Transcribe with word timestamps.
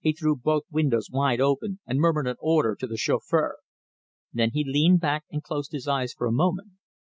He 0.00 0.14
threw 0.14 0.34
both 0.34 0.62
windows 0.70 1.10
wide 1.10 1.42
open 1.42 1.80
and 1.86 1.98
murmured 2.00 2.26
an 2.26 2.36
order 2.40 2.74
to 2.74 2.86
the 2.86 2.96
chauffeur. 2.96 3.58
Then 4.32 4.52
he 4.54 4.64
leaned 4.64 5.00
back 5.02 5.26
and 5.30 5.42
closed 5.42 5.72
his 5.72 5.86
eyes 5.86 6.14
for 6.14 6.26
a 6.26 6.32
moment. 6.32 6.68